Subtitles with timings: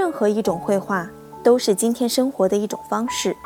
[0.00, 1.06] 任何一种绘画
[1.42, 3.36] 都是今天生活的一种方式。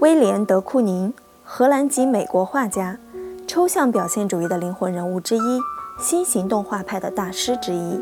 [0.00, 2.98] 威廉·德库宁，荷兰籍美国画家，
[3.46, 5.60] 抽象表现主义的灵魂人物之一，
[6.00, 8.00] 新型动画派的大师之一。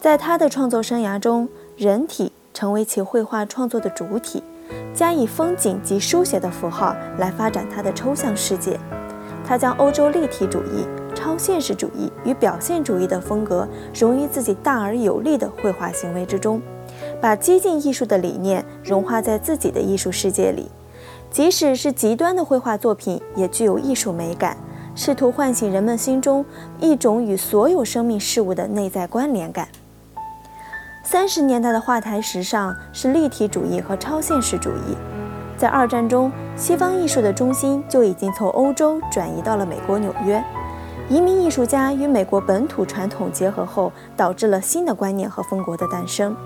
[0.00, 4.42] 在他的创作生涯中，人体成为其绘画创作的主体，
[4.94, 8.80] 加以风景及书写的符号来发展他的抽象世界。
[9.46, 10.86] 他将欧洲立体主义。
[11.20, 16.62] 超现实主义与表现主义的风格融于自己大而有力的绘画行为之中，
[17.20, 20.70] 把激进艺术的理念融化在自己的艺术世界里。
[21.30, 24.56] 即使是极端的绘画作品，也具有艺术美感，
[24.94, 26.42] 试图唤醒人们心中
[26.80, 29.68] 一种与所有生命事物的内在关联感。
[31.04, 34.96] 三十年代的画坛时尚是立体主义和超现实主义。
[35.58, 40.42] 在二战中，西方艺术的中心就已经从欧洲转移到了美国纽约。
[41.10, 46.36] 移民艺术家与美国本土传统结合后，导致了新的观念和风格的诞生。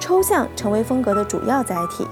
[0.00, 2.04] 抽象成为风格的主要载体。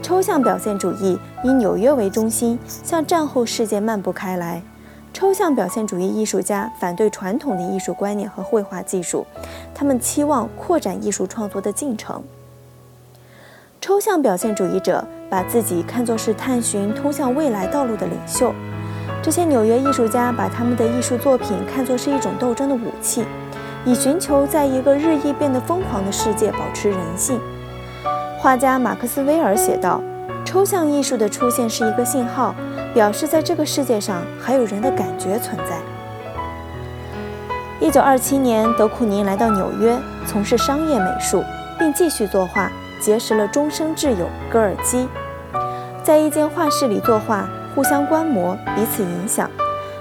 [0.00, 4.62] 抽象表现主义以纽约为中心，向战后世界漫步开来。
[5.12, 9.26] 抽象表现主义艺术家反对传统的艺术观念和绘画技术，
[9.74, 12.22] 他们期望扩展艺术创作的进程。
[13.80, 18.54] 抽象表现主义者把自己看作是探寻通向未来道路的领袖。
[19.28, 23.26] 这些纽约艺术家把他们的艺术作品看作是一种斗争的武器，
[23.84, 27.38] 以寻求在一个日益变得疯狂的世界保持人性。
[28.38, 30.00] 画家马克思威尔写道
[30.46, 32.54] ：“抽象艺术的出现是一个信号，
[32.94, 35.76] 表示在这个世界上还有人的感觉存在。”
[37.86, 39.94] 一九二七年，德库宁来到纽约
[40.26, 41.44] 从事商业美术，
[41.78, 45.06] 并继续作画，结识了终生挚友戈尔基，
[46.02, 47.46] 在一间画室里作画。
[47.78, 49.48] 互相观摩，彼此影响。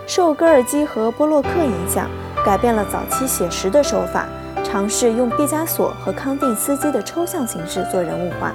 [0.08, 2.10] 受戈尔基和波洛克影响，
[2.44, 4.26] 改变了早期写实的手法，
[4.64, 8.52] 尝试用毕加索和康定斯基的抽象形式做人物画。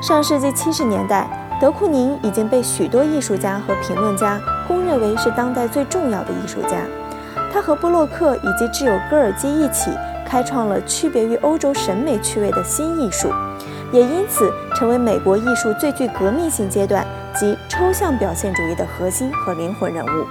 [0.00, 1.28] 上世纪七十年代，
[1.60, 6.78] 德库宁已经被许多艺术家和评论家公认为是当代最重要的艺术家。
[7.52, 9.90] 他和波洛克以及挚友戈尔基一起，
[10.26, 13.28] 开创了区别于欧洲审美趣味的新艺术，
[13.92, 17.06] 也因此成为美国艺术最具革命性阶段。
[17.38, 20.26] 及抽象表现主义的核心和灵魂人物。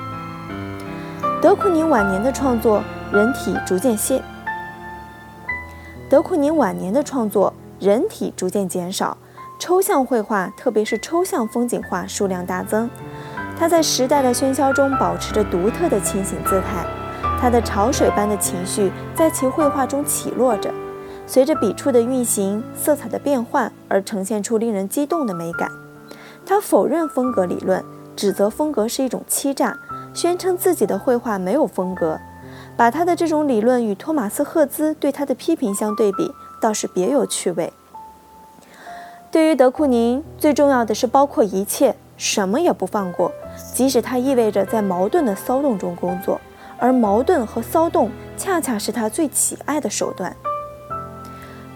[1.42, 4.22] 德库宁晚年的创作，人体逐渐些。
[6.10, 9.18] 德库宁晚年的创作，人体逐渐减少，
[9.58, 12.90] 抽象绘画，特别是抽象风景画数量大增。
[13.58, 16.86] 他在时代的喧嚣中保持着独特的清醒姿态，
[17.40, 20.74] 他的潮水般的情绪在其绘画中起落着，
[21.28, 25.70] 随着笔触的运行、色彩的变换而呈现出令人激动的美感。
[26.46, 27.84] 他否认风格理论，
[28.16, 29.78] 指责风格是一种欺诈，
[30.14, 32.18] 宣称自己的绘画没有风格。
[32.78, 37.74] 把他的这种理论与托马斯·赫兹对他的批评相对比，倒是别有趣味。
[39.30, 43.32] 对于德库宁，最重要的是包括一切，什么也不放过，
[43.74, 46.40] 即使它意味着在矛盾的骚动中工作，
[46.80, 50.34] 而矛盾和骚动恰恰是他最喜爱的手段。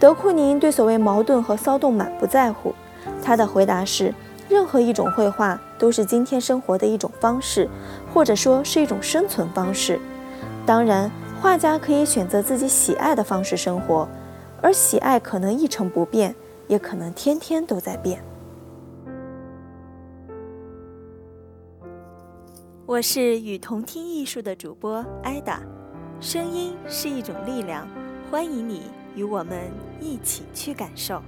[0.01, 2.73] 德库宁对所谓矛盾和骚动满不在乎，
[3.22, 4.12] 他的回答是。
[4.50, 7.69] 任何一种绘画都是今天生活的一种方式，
[8.12, 9.97] 或者说是一种生存方式。
[10.66, 14.06] 当然，画家可以选择自己喜爱的方式生活，
[14.59, 16.36] 而喜爱可能一成不变，
[16.68, 18.21] 也可能天天都在变。
[22.86, 25.62] 我是与同听艺术的主播艾达，
[26.19, 27.88] 声音是一种力量，
[28.30, 28.81] 欢迎你
[29.16, 31.22] 与我们一起去感受。